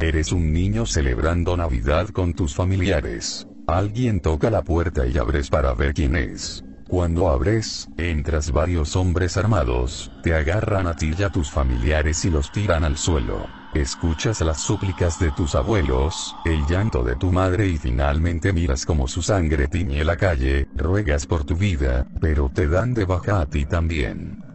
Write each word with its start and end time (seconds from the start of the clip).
Eres 0.00 0.30
un 0.30 0.52
niño 0.52 0.86
celebrando 0.86 1.56
Navidad 1.56 2.10
con 2.10 2.32
tus 2.32 2.54
familiares. 2.54 3.48
Alguien 3.66 4.20
toca 4.20 4.48
la 4.48 4.62
puerta 4.62 5.04
y 5.08 5.18
abres 5.18 5.50
para 5.50 5.74
ver 5.74 5.92
quién 5.92 6.14
es. 6.14 6.62
Cuando 6.86 7.28
abres, 7.28 7.88
entras 7.96 8.52
varios 8.52 8.94
hombres 8.94 9.36
armados, 9.36 10.12
te 10.22 10.34
agarran 10.34 10.86
a 10.86 10.94
ti 10.94 11.10
y 11.18 11.22
a 11.24 11.30
tus 11.30 11.50
familiares 11.50 12.24
y 12.24 12.30
los 12.30 12.52
tiran 12.52 12.84
al 12.84 12.96
suelo. 12.96 13.48
Escuchas 13.74 14.40
las 14.40 14.60
súplicas 14.60 15.18
de 15.18 15.32
tus 15.32 15.56
abuelos, 15.56 16.36
el 16.44 16.64
llanto 16.66 17.02
de 17.02 17.16
tu 17.16 17.32
madre 17.32 17.66
y 17.66 17.76
finalmente 17.76 18.52
miras 18.52 18.86
como 18.86 19.08
su 19.08 19.20
sangre 19.20 19.66
tiñe 19.66 20.04
la 20.04 20.16
calle, 20.16 20.68
ruegas 20.76 21.26
por 21.26 21.42
tu 21.42 21.56
vida, 21.56 22.06
pero 22.20 22.48
te 22.48 22.68
dan 22.68 22.94
de 22.94 23.04
baja 23.04 23.40
a 23.40 23.46
ti 23.46 23.66
también. 23.66 24.47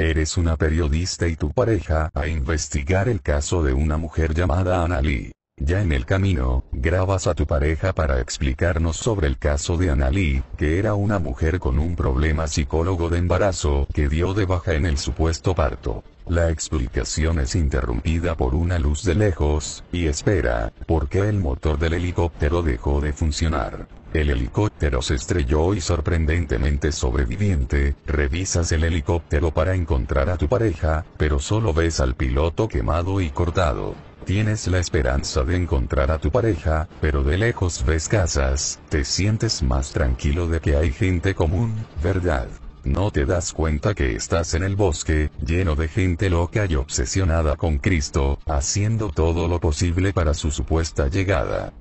Eres 0.00 0.36
una 0.36 0.56
periodista 0.56 1.26
y 1.26 1.34
tu 1.34 1.50
pareja 1.50 2.12
a 2.14 2.28
investigar 2.28 3.08
el 3.08 3.20
caso 3.20 3.64
de 3.64 3.72
una 3.72 3.96
mujer 3.96 4.32
llamada 4.32 4.84
Annalie. 4.84 5.32
Ya 5.56 5.82
en 5.82 5.90
el 5.90 6.06
camino, 6.06 6.62
grabas 6.70 7.26
a 7.26 7.34
tu 7.34 7.48
pareja 7.48 7.92
para 7.92 8.20
explicarnos 8.20 8.96
sobre 8.96 9.26
el 9.26 9.38
caso 9.38 9.76
de 9.76 9.90
Annalie, 9.90 10.44
que 10.56 10.78
era 10.78 10.94
una 10.94 11.18
mujer 11.18 11.58
con 11.58 11.80
un 11.80 11.96
problema 11.96 12.46
psicólogo 12.46 13.10
de 13.10 13.18
embarazo 13.18 13.88
que 13.92 14.08
dio 14.08 14.34
de 14.34 14.44
baja 14.44 14.74
en 14.74 14.86
el 14.86 14.98
supuesto 14.98 15.56
parto. 15.56 16.04
La 16.28 16.48
explicación 16.50 17.40
es 17.40 17.56
interrumpida 17.56 18.36
por 18.36 18.54
una 18.54 18.78
luz 18.78 19.02
de 19.02 19.16
lejos, 19.16 19.82
y 19.90 20.06
espera, 20.06 20.72
porque 20.86 21.28
el 21.28 21.40
motor 21.40 21.76
del 21.76 21.94
helicóptero 21.94 22.62
dejó 22.62 23.00
de 23.00 23.12
funcionar. 23.12 23.88
El 24.14 24.30
helicóptero 24.30 25.02
se 25.02 25.14
estrelló 25.14 25.74
y 25.74 25.82
sorprendentemente 25.82 26.92
sobreviviente, 26.92 27.94
revisas 28.06 28.72
el 28.72 28.84
helicóptero 28.84 29.50
para 29.50 29.74
encontrar 29.74 30.30
a 30.30 30.38
tu 30.38 30.48
pareja, 30.48 31.04
pero 31.18 31.38
solo 31.38 31.74
ves 31.74 32.00
al 32.00 32.14
piloto 32.14 32.68
quemado 32.68 33.20
y 33.20 33.28
cortado. 33.28 33.94
Tienes 34.24 34.66
la 34.66 34.78
esperanza 34.78 35.44
de 35.44 35.56
encontrar 35.56 36.10
a 36.10 36.18
tu 36.18 36.30
pareja, 36.30 36.88
pero 37.00 37.22
de 37.22 37.36
lejos 37.36 37.84
ves 37.84 38.08
casas, 38.08 38.80
te 38.88 39.04
sientes 39.04 39.62
más 39.62 39.92
tranquilo 39.92 40.48
de 40.48 40.60
que 40.60 40.76
hay 40.76 40.90
gente 40.90 41.34
común, 41.34 41.74
¿verdad? 42.02 42.48
No 42.84 43.10
te 43.10 43.26
das 43.26 43.52
cuenta 43.52 43.94
que 43.94 44.14
estás 44.14 44.54
en 44.54 44.62
el 44.62 44.74
bosque, 44.74 45.30
lleno 45.44 45.76
de 45.76 45.88
gente 45.88 46.30
loca 46.30 46.64
y 46.64 46.76
obsesionada 46.76 47.56
con 47.56 47.78
Cristo, 47.78 48.38
haciendo 48.46 49.10
todo 49.10 49.48
lo 49.48 49.60
posible 49.60 50.14
para 50.14 50.32
su 50.32 50.50
supuesta 50.50 51.08
llegada. 51.08 51.72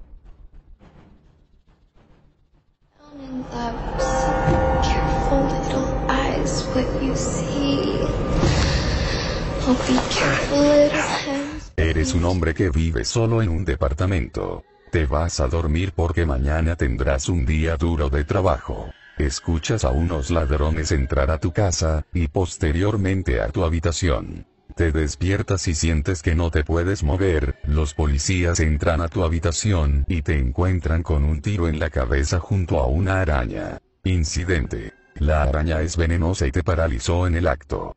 Eres 11.76 12.14
un 12.14 12.26
hombre 12.26 12.54
que 12.54 12.70
vive 12.70 13.06
solo 13.06 13.42
en 13.42 13.50
un 13.50 13.66
departamento. 13.66 14.64
Te 14.92 15.06
vas 15.06 15.40
a 15.40 15.48
dormir 15.48 15.92
porque 15.96 16.26
mañana 16.26 16.76
tendrás 16.76 17.30
un 17.30 17.46
día 17.46 17.76
duro 17.76 18.10
de 18.10 18.24
trabajo. 18.24 18.90
Escuchas 19.18 19.84
a 19.84 19.90
unos 19.90 20.32
ladrones 20.32 20.92
entrar 20.92 21.32
a 21.32 21.40
tu 21.40 21.52
casa, 21.52 22.06
y 22.14 22.28
posteriormente 22.28 23.42
a 23.42 23.50
tu 23.50 23.64
habitación. 23.64 24.46
Te 24.76 24.92
despiertas 24.92 25.68
y 25.68 25.74
sientes 25.74 26.22
que 26.22 26.36
no 26.36 26.52
te 26.52 26.64
puedes 26.64 27.04
mover, 27.04 27.60
los 27.66 27.94
policías 27.94 28.60
entran 28.60 29.02
a 29.02 29.08
tu 29.08 29.24
habitación 29.24 30.06
y 30.08 30.22
te 30.22 30.38
encuentran 30.38 31.04
con 31.04 31.24
un 31.24 31.42
tiro 31.42 31.68
en 31.68 31.80
la 31.80 31.90
cabeza 31.90 32.40
junto 32.40 32.80
a 32.80 32.88
una 32.88 33.22
araña. 33.22 33.80
Incidente. 34.04 34.97
La 35.20 35.44
araña 35.44 35.82
es 35.82 35.98
venenosa 35.98 36.46
y 36.46 36.52
te 36.52 36.64
paralizó 36.64 37.26
en 37.26 37.36
el 37.36 37.48
acto. 37.48 37.96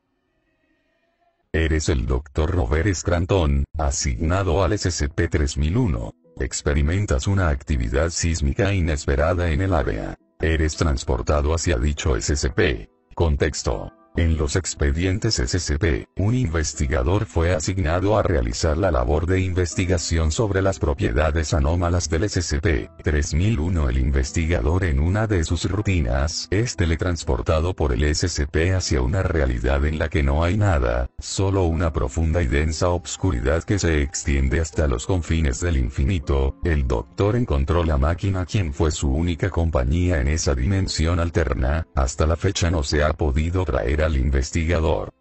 Eres 1.53 1.89
el 1.89 2.07
Dr. 2.07 2.51
Robert 2.51 2.95
Scranton, 2.95 3.65
asignado 3.77 4.63
al 4.63 4.73
SCP-3001. 4.73 6.15
Experimentas 6.39 7.27
una 7.27 7.49
actividad 7.49 8.11
sísmica 8.11 8.73
inesperada 8.73 9.51
en 9.51 9.61
el 9.61 9.75
área. 9.75 10.17
Eres 10.41 10.77
transportado 10.77 11.53
hacia 11.53 11.77
dicho 11.77 12.19
SCP. 12.19 12.89
Contexto. 13.15 13.93
En 14.17 14.37
los 14.37 14.57
expedientes 14.57 15.37
SCP, 15.37 16.09
un 16.17 16.35
investigador 16.35 17.27
fue 17.27 17.55
asignado 17.55 18.19
a 18.19 18.23
realizar 18.25 18.77
la 18.77 18.91
labor 18.91 19.25
de 19.27 19.41
investigación 19.41 20.33
sobre 20.33 20.63
las 20.63 20.81
propiedades 20.81 21.55
anómalas 21.55 22.11
del 22.11 22.25
SCP-3001. 22.25 23.89
El 23.89 23.99
investigador 23.99 24.85
en 24.85 24.99
una 24.99 25.29
de 25.29 25.45
sus 25.45 25.71
rutinas 25.71 26.49
es 26.51 26.75
teletransportado 26.75 27.75
por 27.75 27.93
el 27.93 28.15
SCP 28.15 28.75
hacia 28.75 29.01
una 29.01 29.23
realidad 29.23 29.85
en 29.85 29.99
la 29.99 30.09
que 30.09 30.25
no 30.25 30.43
hay 30.43 30.57
nada, 30.57 31.09
solo 31.21 31.65
una 31.65 31.93
profunda 31.93 32.43
y 32.43 32.49
densa 32.49 32.89
obscuridad 32.89 33.63
que 33.63 33.79
se 33.79 34.03
extiende 34.03 34.61
hasta 34.61 34.89
los 34.89 35.07
confines 35.07 35.61
del 35.61 35.77
infinito. 35.77 36.57
El 36.65 36.89
doctor 36.89 37.37
encontró 37.37 37.85
la 37.85 37.97
máquina 37.97 38.45
quien 38.45 38.75
fue 38.75 38.91
su 38.91 39.09
única 39.09 39.51
compañía 39.51 40.21
en 40.21 40.27
esa 40.27 40.57
dimensión 40.57 41.21
alterna, 41.21 41.87
hasta 41.95 42.27
la 42.27 42.37
fecha 42.37 42.71
no 42.73 42.83
se 42.83 43.05
ha 43.05 43.13
podido 43.13 43.65
traer 43.65 44.00
al 44.03 44.17
investigador. 44.17 45.13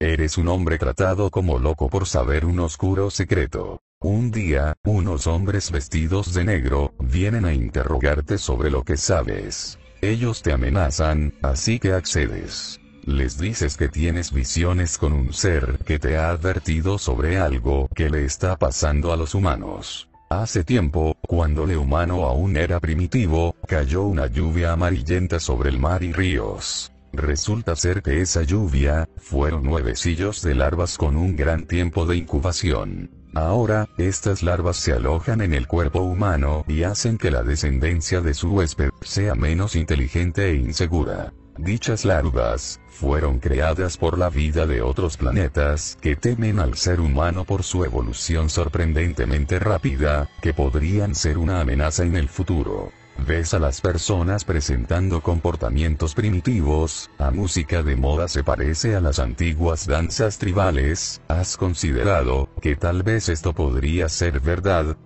Eres 0.00 0.36
un 0.38 0.48
hombre 0.48 0.78
tratado 0.78 1.30
como 1.30 1.58
loco 1.58 1.88
por 1.88 2.06
saber 2.06 2.44
un 2.44 2.60
oscuro 2.60 3.10
secreto. 3.10 3.80
Un 4.00 4.30
día, 4.30 4.74
unos 4.84 5.26
hombres 5.26 5.70
vestidos 5.70 6.34
de 6.34 6.44
negro, 6.44 6.92
vienen 6.98 7.44
a 7.46 7.54
interrogarte 7.54 8.36
sobre 8.36 8.70
lo 8.70 8.82
que 8.82 8.96
sabes. 8.96 9.78
Ellos 10.02 10.42
te 10.42 10.52
amenazan, 10.52 11.32
así 11.42 11.78
que 11.78 11.92
accedes. 11.92 12.78
Les 13.06 13.38
dices 13.38 13.76
que 13.76 13.88
tienes 13.88 14.32
visiones 14.32 14.98
con 14.98 15.12
un 15.12 15.32
ser 15.32 15.78
que 15.86 15.98
te 15.98 16.18
ha 16.18 16.30
advertido 16.30 16.98
sobre 16.98 17.38
algo 17.38 17.88
que 17.94 18.10
le 18.10 18.24
está 18.24 18.56
pasando 18.56 19.12
a 19.12 19.16
los 19.16 19.34
humanos. 19.34 20.08
Hace 20.30 20.64
tiempo, 20.64 21.16
cuando 21.26 21.64
el 21.64 21.76
humano 21.76 22.24
aún 22.24 22.56
era 22.56 22.80
primitivo, 22.80 23.54
cayó 23.68 24.02
una 24.02 24.26
lluvia 24.26 24.72
amarillenta 24.72 25.38
sobre 25.38 25.70
el 25.70 25.78
mar 25.78 26.02
y 26.02 26.12
ríos. 26.12 26.90
Resulta 27.16 27.76
ser 27.76 28.02
que 28.02 28.20
esa 28.20 28.42
lluvia, 28.42 29.08
fueron 29.16 29.62
nuevecillos 29.62 30.42
de 30.42 30.54
larvas 30.54 30.98
con 30.98 31.16
un 31.16 31.36
gran 31.36 31.66
tiempo 31.66 32.06
de 32.06 32.16
incubación. 32.16 33.10
Ahora, 33.34 33.88
estas 33.98 34.42
larvas 34.42 34.76
se 34.76 34.92
alojan 34.92 35.40
en 35.40 35.54
el 35.54 35.66
cuerpo 35.66 36.00
humano 36.00 36.64
y 36.68 36.84
hacen 36.84 37.18
que 37.18 37.30
la 37.30 37.42
descendencia 37.42 38.20
de 38.20 38.34
su 38.34 38.50
huésped 38.52 38.90
sea 39.02 39.34
menos 39.34 39.74
inteligente 39.74 40.50
e 40.50 40.54
insegura. 40.54 41.32
Dichas 41.56 42.04
larvas, 42.04 42.80
fueron 42.88 43.38
creadas 43.38 43.96
por 43.96 44.18
la 44.18 44.28
vida 44.28 44.66
de 44.66 44.82
otros 44.82 45.16
planetas, 45.16 45.96
que 46.00 46.16
temen 46.16 46.58
al 46.58 46.76
ser 46.76 47.00
humano 47.00 47.44
por 47.44 47.62
su 47.62 47.84
evolución 47.84 48.50
sorprendentemente 48.50 49.60
rápida, 49.60 50.28
que 50.42 50.52
podrían 50.52 51.14
ser 51.14 51.38
una 51.38 51.60
amenaza 51.60 52.04
en 52.04 52.16
el 52.16 52.28
futuro. 52.28 52.92
Ves 53.18 53.54
a 53.54 53.58
las 53.58 53.80
personas 53.80 54.44
presentando 54.44 55.22
comportamientos 55.22 56.14
primitivos, 56.14 57.10
a 57.18 57.30
música 57.30 57.82
de 57.82 57.96
moda 57.96 58.28
se 58.28 58.44
parece 58.44 58.96
a 58.96 59.00
las 59.00 59.18
antiguas 59.18 59.86
danzas 59.86 60.38
tribales, 60.38 61.22
¿has 61.28 61.56
considerado 61.56 62.50
que 62.60 62.76
tal 62.76 63.02
vez 63.02 63.28
esto 63.28 63.54
podría 63.54 64.08
ser 64.08 64.40
verdad? 64.40 64.96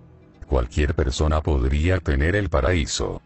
Cualquier 0.47 0.95
persona 0.95 1.41
podría 1.41 1.99
tener 1.99 2.35
el 2.35 2.49
paraíso. 2.49 3.21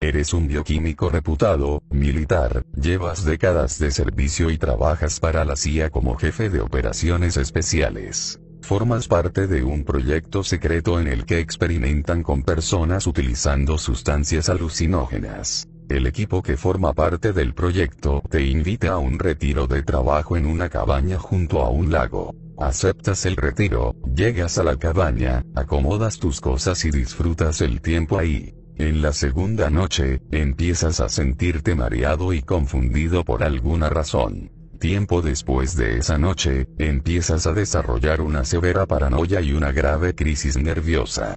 Eres 0.00 0.32
un 0.32 0.46
bioquímico 0.46 1.08
reputado, 1.08 1.82
militar, 1.90 2.64
llevas 2.76 3.24
décadas 3.24 3.80
de 3.80 3.90
servicio 3.90 4.50
y 4.50 4.58
trabajas 4.58 5.18
para 5.18 5.44
la 5.44 5.56
CIA 5.56 5.90
como 5.90 6.16
jefe 6.16 6.50
de 6.50 6.60
operaciones 6.60 7.36
especiales. 7.36 8.38
Formas 8.68 9.08
parte 9.08 9.46
de 9.46 9.64
un 9.64 9.82
proyecto 9.82 10.44
secreto 10.44 11.00
en 11.00 11.08
el 11.08 11.24
que 11.24 11.38
experimentan 11.38 12.22
con 12.22 12.42
personas 12.42 13.06
utilizando 13.06 13.78
sustancias 13.78 14.50
alucinógenas. 14.50 15.66
El 15.88 16.06
equipo 16.06 16.42
que 16.42 16.58
forma 16.58 16.92
parte 16.92 17.32
del 17.32 17.54
proyecto 17.54 18.20
te 18.28 18.44
invita 18.44 18.90
a 18.90 18.98
un 18.98 19.18
retiro 19.18 19.66
de 19.66 19.82
trabajo 19.82 20.36
en 20.36 20.44
una 20.44 20.68
cabaña 20.68 21.16
junto 21.18 21.62
a 21.62 21.70
un 21.70 21.90
lago. 21.90 22.34
Aceptas 22.58 23.24
el 23.24 23.36
retiro, 23.36 23.96
llegas 24.14 24.58
a 24.58 24.64
la 24.64 24.76
cabaña, 24.76 25.46
acomodas 25.56 26.18
tus 26.18 26.42
cosas 26.42 26.84
y 26.84 26.90
disfrutas 26.90 27.62
el 27.62 27.80
tiempo 27.80 28.18
ahí. 28.18 28.54
En 28.76 29.00
la 29.00 29.14
segunda 29.14 29.70
noche, 29.70 30.20
empiezas 30.30 31.00
a 31.00 31.08
sentirte 31.08 31.74
mareado 31.74 32.34
y 32.34 32.42
confundido 32.42 33.24
por 33.24 33.44
alguna 33.44 33.88
razón. 33.88 34.57
Tiempo 34.78 35.22
después 35.22 35.76
de 35.76 35.98
esa 35.98 36.18
noche, 36.18 36.68
empiezas 36.78 37.48
a 37.48 37.52
desarrollar 37.52 38.20
una 38.20 38.44
severa 38.44 38.86
paranoia 38.86 39.40
y 39.40 39.52
una 39.52 39.72
grave 39.72 40.14
crisis 40.14 40.56
nerviosa. 40.56 41.36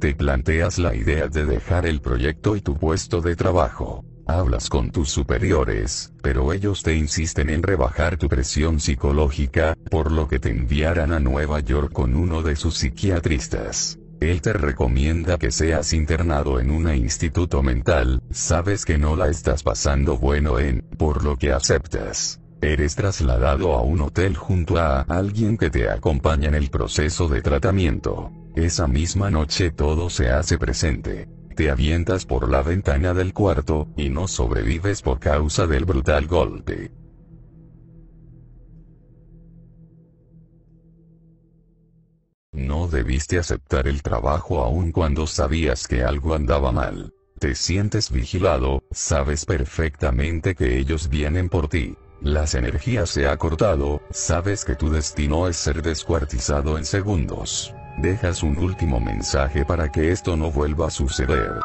Te 0.00 0.14
planteas 0.14 0.78
la 0.78 0.94
idea 0.94 1.26
de 1.26 1.46
dejar 1.46 1.86
el 1.86 2.00
proyecto 2.00 2.54
y 2.54 2.60
tu 2.60 2.76
puesto 2.76 3.20
de 3.20 3.34
trabajo. 3.34 4.04
Hablas 4.28 4.68
con 4.68 4.92
tus 4.92 5.08
superiores, 5.10 6.12
pero 6.22 6.52
ellos 6.52 6.84
te 6.84 6.94
insisten 6.94 7.50
en 7.50 7.64
rebajar 7.64 8.18
tu 8.18 8.28
presión 8.28 8.78
psicológica, 8.78 9.76
por 9.90 10.12
lo 10.12 10.28
que 10.28 10.38
te 10.38 10.50
enviarán 10.50 11.12
a 11.12 11.18
Nueva 11.18 11.58
York 11.60 11.92
con 11.92 12.14
uno 12.14 12.42
de 12.42 12.54
sus 12.54 12.76
psiquiatristas. 12.76 13.98
Él 14.20 14.40
te 14.40 14.52
recomienda 14.52 15.38
que 15.38 15.50
seas 15.50 15.92
internado 15.92 16.60
en 16.60 16.70
un 16.70 16.88
instituto 16.94 17.62
mental, 17.64 18.22
sabes 18.30 18.84
que 18.84 18.96
no 18.96 19.16
la 19.16 19.28
estás 19.28 19.64
pasando 19.64 20.16
bueno 20.18 20.60
en, 20.60 20.82
por 20.96 21.24
lo 21.24 21.36
que 21.36 21.52
aceptas. 21.52 22.40
Eres 22.62 22.96
trasladado 22.96 23.74
a 23.74 23.82
un 23.82 24.00
hotel 24.00 24.36
junto 24.36 24.78
a 24.78 25.02
alguien 25.02 25.58
que 25.58 25.70
te 25.70 25.90
acompaña 25.90 26.48
en 26.48 26.54
el 26.54 26.70
proceso 26.70 27.28
de 27.28 27.42
tratamiento. 27.42 28.32
Esa 28.54 28.86
misma 28.86 29.30
noche 29.30 29.70
todo 29.70 30.08
se 30.08 30.30
hace 30.30 30.56
presente. 30.56 31.28
Te 31.54 31.70
avientas 31.70 32.24
por 32.24 32.50
la 32.50 32.62
ventana 32.62 33.12
del 33.12 33.34
cuarto, 33.34 33.88
y 33.96 34.08
no 34.08 34.26
sobrevives 34.26 35.02
por 35.02 35.18
causa 35.18 35.66
del 35.66 35.84
brutal 35.84 36.26
golpe. 36.26 36.90
No 42.52 42.88
debiste 42.88 43.38
aceptar 43.38 43.86
el 43.86 44.02
trabajo 44.02 44.62
aun 44.62 44.92
cuando 44.92 45.26
sabías 45.26 45.86
que 45.86 46.02
algo 46.02 46.34
andaba 46.34 46.72
mal. 46.72 47.12
Te 47.38 47.54
sientes 47.54 48.10
vigilado, 48.10 48.82
sabes 48.90 49.44
perfectamente 49.44 50.54
que 50.54 50.78
ellos 50.78 51.10
vienen 51.10 51.50
por 51.50 51.68
ti. 51.68 51.96
Las 52.20 52.54
energías 52.54 53.10
se 53.10 53.28
ha 53.28 53.36
cortado, 53.36 54.00
sabes 54.10 54.64
que 54.64 54.74
tu 54.74 54.90
destino 54.90 55.48
es 55.48 55.56
ser 55.56 55.82
descuartizado 55.82 56.78
en 56.78 56.84
segundos. 56.84 57.74
Dejas 57.98 58.42
un 58.42 58.56
último 58.56 58.98
mensaje 59.00 59.64
para 59.64 59.92
que 59.92 60.10
esto 60.10 60.36
no 60.36 60.50
vuelva 60.50 60.86
a 60.86 60.90
suceder. 60.90 61.60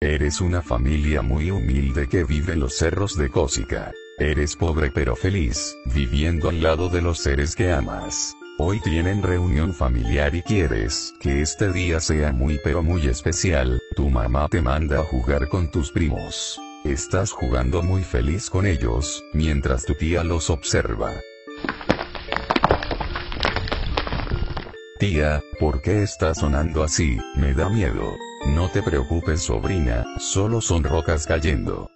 Eres 0.00 0.40
una 0.40 0.62
familia 0.62 1.20
muy 1.20 1.50
humilde 1.50 2.08
que 2.08 2.24
vive 2.24 2.54
en 2.54 2.60
los 2.60 2.74
cerros 2.74 3.16
de 3.16 3.28
Cósica. 3.28 3.92
Eres 4.18 4.56
pobre 4.56 4.90
pero 4.90 5.14
feliz, 5.14 5.76
viviendo 5.94 6.48
al 6.48 6.62
lado 6.62 6.88
de 6.88 7.02
los 7.02 7.18
seres 7.18 7.54
que 7.54 7.70
amas. 7.70 8.34
Hoy 8.58 8.80
tienen 8.80 9.22
reunión 9.22 9.74
familiar 9.74 10.34
y 10.34 10.40
quieres 10.40 11.12
que 11.20 11.42
este 11.42 11.70
día 11.70 12.00
sea 12.00 12.32
muy 12.32 12.58
pero 12.64 12.82
muy 12.82 13.06
especial, 13.08 13.78
tu 13.94 14.08
mamá 14.08 14.48
te 14.48 14.62
manda 14.62 15.00
a 15.00 15.04
jugar 15.04 15.48
con 15.48 15.70
tus 15.70 15.92
primos. 15.92 16.58
Estás 16.82 17.30
jugando 17.30 17.82
muy 17.82 18.02
feliz 18.02 18.48
con 18.48 18.64
ellos, 18.64 19.22
mientras 19.34 19.84
tu 19.84 19.94
tía 19.94 20.24
los 20.24 20.48
observa. 20.48 21.12
Tía, 24.98 25.42
¿por 25.60 25.82
qué 25.82 26.02
está 26.02 26.34
sonando 26.34 26.82
así? 26.82 27.18
Me 27.36 27.52
da 27.52 27.68
miedo. 27.68 28.14
No 28.46 28.70
te 28.70 28.82
preocupes 28.82 29.42
sobrina, 29.42 30.06
solo 30.18 30.62
son 30.62 30.84
rocas 30.84 31.26
cayendo. 31.26 31.90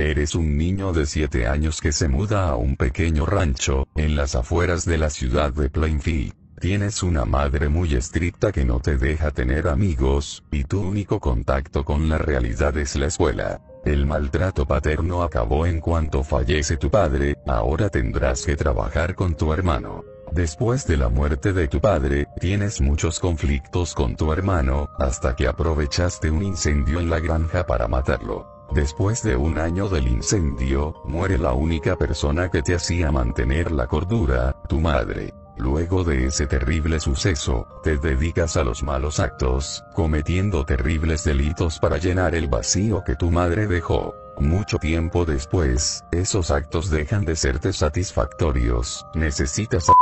Eres 0.00 0.34
un 0.34 0.56
niño 0.56 0.94
de 0.94 1.04
7 1.04 1.46
años 1.46 1.82
que 1.82 1.92
se 1.92 2.08
muda 2.08 2.48
a 2.48 2.56
un 2.56 2.74
pequeño 2.76 3.26
rancho, 3.26 3.86
en 3.96 4.16
las 4.16 4.34
afueras 4.34 4.86
de 4.86 4.96
la 4.96 5.10
ciudad 5.10 5.52
de 5.52 5.68
Plainfield. 5.68 6.32
Tienes 6.58 7.02
una 7.02 7.26
madre 7.26 7.68
muy 7.68 7.94
estricta 7.94 8.50
que 8.50 8.64
no 8.64 8.80
te 8.80 8.96
deja 8.96 9.30
tener 9.30 9.68
amigos, 9.68 10.42
y 10.50 10.64
tu 10.64 10.80
único 10.80 11.20
contacto 11.20 11.84
con 11.84 12.08
la 12.08 12.16
realidad 12.16 12.78
es 12.78 12.96
la 12.96 13.08
escuela. 13.08 13.60
El 13.84 14.06
maltrato 14.06 14.64
paterno 14.66 15.22
acabó 15.22 15.66
en 15.66 15.80
cuanto 15.80 16.24
fallece 16.24 16.78
tu 16.78 16.90
padre, 16.90 17.36
ahora 17.46 17.90
tendrás 17.90 18.46
que 18.46 18.56
trabajar 18.56 19.14
con 19.14 19.34
tu 19.34 19.52
hermano. 19.52 20.02
Después 20.32 20.86
de 20.86 20.96
la 20.96 21.10
muerte 21.10 21.52
de 21.52 21.68
tu 21.68 21.78
padre, 21.78 22.26
tienes 22.40 22.80
muchos 22.80 23.20
conflictos 23.20 23.94
con 23.94 24.16
tu 24.16 24.32
hermano, 24.32 24.88
hasta 24.98 25.36
que 25.36 25.46
aprovechaste 25.46 26.30
un 26.30 26.42
incendio 26.42 27.00
en 27.00 27.10
la 27.10 27.20
granja 27.20 27.66
para 27.66 27.86
matarlo. 27.86 28.59
Después 28.72 29.24
de 29.24 29.34
un 29.34 29.58
año 29.58 29.88
del 29.88 30.06
incendio, 30.06 30.94
muere 31.04 31.38
la 31.38 31.52
única 31.52 31.96
persona 31.96 32.50
que 32.50 32.62
te 32.62 32.74
hacía 32.74 33.10
mantener 33.10 33.72
la 33.72 33.88
cordura, 33.88 34.62
tu 34.68 34.80
madre. 34.80 35.34
Luego 35.56 36.04
de 36.04 36.26
ese 36.26 36.46
terrible 36.46 37.00
suceso, 37.00 37.66
te 37.82 37.98
dedicas 37.98 38.56
a 38.56 38.62
los 38.62 38.84
malos 38.84 39.18
actos, 39.18 39.84
cometiendo 39.94 40.64
terribles 40.64 41.24
delitos 41.24 41.80
para 41.80 41.98
llenar 41.98 42.36
el 42.36 42.48
vacío 42.48 43.02
que 43.04 43.16
tu 43.16 43.30
madre 43.30 43.66
dejó. 43.66 44.14
Mucho 44.38 44.78
tiempo 44.78 45.24
después, 45.24 46.04
esos 46.12 46.50
actos 46.52 46.90
dejan 46.90 47.24
de 47.24 47.34
serte 47.34 47.72
satisfactorios, 47.72 49.04
necesitas 49.14 49.90
a 49.90 49.94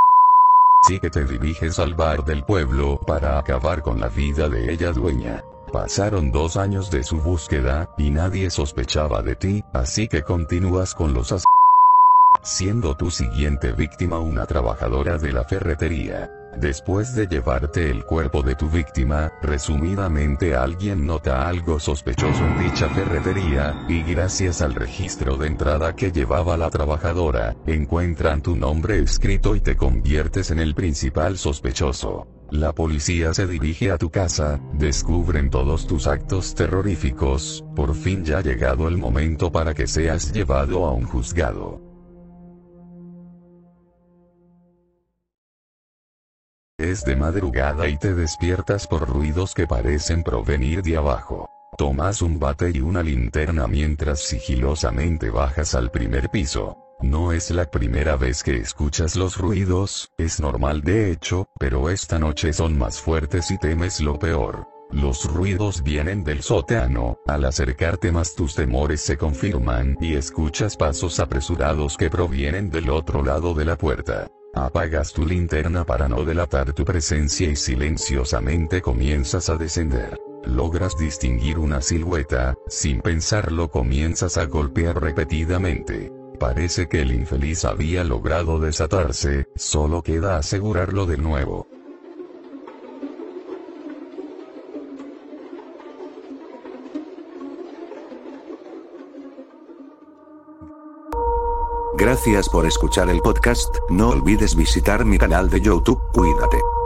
Así 0.85 1.01
que 1.01 1.11
te 1.11 1.25
diriges 1.25 1.79
al 1.81 1.95
bar 1.95 2.25
del 2.25 2.45
pueblo 2.45 3.01
para 3.01 3.39
acabar 3.39 3.83
con 3.83 3.99
la 3.99 4.09
vida 4.09 4.49
de 4.49 4.73
ella 4.73 4.93
dueña. 4.93 5.45
Pasaron 5.73 6.33
dos 6.33 6.57
años 6.57 6.91
de 6.91 7.03
su 7.05 7.21
búsqueda, 7.21 7.95
y 7.99 8.11
nadie 8.11 8.51
sospechaba 8.51 9.23
de 9.23 9.37
ti, 9.37 9.65
así 9.73 10.09
que 10.09 10.23
continúas 10.23 10.95
con 10.95 11.13
los 11.13 11.33
as 11.33 11.45
siendo 12.43 12.97
tu 12.97 13.11
siguiente 13.11 13.73
víctima 13.73 14.19
una 14.19 14.47
trabajadora 14.47 15.19
de 15.19 15.33
la 15.33 15.45
ferretería. 15.45 16.38
Después 16.57 17.15
de 17.15 17.27
llevarte 17.27 17.91
el 17.91 18.05
cuerpo 18.05 18.43
de 18.43 18.55
tu 18.55 18.69
víctima, 18.69 19.33
resumidamente 19.43 20.57
alguien 20.57 21.07
nota 21.07 21.49
algo 21.49 21.79
sospechoso 21.79 22.45
en 22.45 22.59
dicha 22.65 22.89
ferretería, 22.89 23.85
y 23.89 24.03
gracias 24.03 24.61
al 24.61 24.75
registro 24.75 25.37
de 25.37 25.47
entrada 25.47 25.95
que 25.95 26.11
llevaba 26.11 26.57
la 26.57 26.71
trabajadora, 26.71 27.55
encuentran 27.67 28.43
tu 28.43 28.57
nombre 28.57 28.99
escrito 28.99 29.55
y 29.55 29.61
te 29.61 29.77
conviertes 29.77 30.51
en 30.51 30.59
el 30.59 30.75
principal 30.75 31.39
sospechoso. 31.39 32.27
La 32.51 32.73
policía 32.73 33.35
se 33.35 33.47
dirige 33.47 33.91
a 33.91 33.99
tu 33.99 34.11
casa, 34.11 34.59
descubren 34.73 35.51
todos 35.51 35.87
tus 35.87 36.07
actos 36.07 36.55
terroríficos, 36.55 37.63
por 37.77 37.95
fin 37.95 38.25
ya 38.25 38.39
ha 38.39 38.43
llegado 38.43 38.89
el 38.89 38.97
momento 38.97 39.53
para 39.53 39.75
que 39.75 39.87
seas 39.87 40.33
llevado 40.33 40.87
a 40.87 40.93
un 40.93 41.05
juzgado. 41.05 41.88
Es 46.79 47.05
de 47.05 47.17
madrugada 47.17 47.89
y 47.89 47.97
te 47.97 48.15
despiertas 48.15 48.87
por 48.87 49.09
ruidos 49.09 49.53
que 49.53 49.67
parecen 49.67 50.23
provenir 50.23 50.81
de 50.83 50.97
abajo. 50.97 51.51
Tomas 51.77 52.23
un 52.23 52.39
bate 52.39 52.71
y 52.73 52.79
una 52.79 53.03
linterna 53.03 53.67
mientras 53.67 54.21
sigilosamente 54.21 55.29
bajas 55.29 55.75
al 55.75 55.91
primer 55.91 56.31
piso. 56.31 56.79
No 57.01 57.33
es 57.33 57.51
la 57.51 57.69
primera 57.69 58.17
vez 58.17 58.45
que 58.45 58.59
escuchas 58.59 59.17
los 59.17 59.39
ruidos, 59.39 60.13
es 60.19 60.39
normal 60.39 60.83
de 60.83 61.11
hecho, 61.11 61.49
pero 61.59 61.91
esta 61.91 62.21
noche 62.21 62.53
son 62.53 62.79
más 62.79 63.01
fuertes 63.01 63.51
y 63.51 63.59
temes 63.59 64.01
lo 64.01 64.17
peor. 64.17 64.69
Los 64.93 65.25
ruidos 65.25 65.83
vienen 65.83 66.23
del 66.23 66.43
sótano, 66.43 67.19
al 67.27 67.45
acercarte 67.45 68.13
más 68.13 68.37
tus 68.37 68.55
temores 68.55 69.01
se 69.01 69.19
confirman 69.19 69.99
y 70.01 70.15
escuchas 70.15 70.77
pasos 70.77 71.19
apresurados 71.19 71.97
que 71.97 72.09
provienen 72.09 72.71
del 72.71 72.89
otro 72.91 73.25
lado 73.25 73.53
de 73.53 73.65
la 73.65 73.77
puerta. 73.77 74.29
Apagas 74.55 75.13
tu 75.13 75.25
linterna 75.25 75.85
para 75.85 76.09
no 76.09 76.25
delatar 76.25 76.73
tu 76.73 76.85
presencia 76.85 77.49
y 77.49 77.57
silenciosamente 77.57 78.81
comienzas 78.81 79.49
a 79.51 79.57
descender. 79.57 80.19
Logras 80.45 80.97
distinguir 80.97 81.59
una 81.59 81.83
silueta, 81.83 82.57
sin 82.67 83.01
pensarlo 83.01 83.71
comienzas 83.71 84.39
a 84.39 84.47
golpear 84.47 85.01
repetidamente. 85.01 86.13
Parece 86.39 86.89
que 86.89 87.03
el 87.03 87.13
infeliz 87.13 87.65
había 87.65 88.05
logrado 88.05 88.59
desatarse, 88.61 89.47
solo 89.57 90.03
queda 90.03 90.37
asegurarlo 90.37 91.07
de 91.07 91.19
nuevo. 91.19 91.67
Gracias 101.99 102.49
por 102.49 102.65
escuchar 102.65 103.11
el 103.11 103.21
podcast, 103.21 103.75
no 103.91 104.11
olvides 104.11 104.55
visitar 104.55 105.05
mi 105.05 105.19
canal 105.19 105.51
de 105.51 105.61
YouTube, 105.61 106.01
cuídate. 106.13 106.78